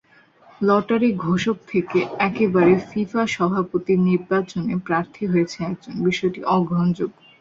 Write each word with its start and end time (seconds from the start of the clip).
লটারির 0.61 1.15
ঘোষক 1.25 1.57
থেকে 1.67 1.99
একেবারে 2.27 2.73
ফিফা 2.89 3.23
সভাপতির 3.35 3.99
নির্বাচনে 4.09 4.73
প্রার্থী 4.87 5.23
হয়েছে 5.27 5.57
একজন, 5.65 5.93
বিষয়টি 6.07 6.39
অগ্রহণযোগ্য। 6.55 7.17